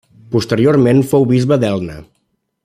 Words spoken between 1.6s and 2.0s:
d'Elna.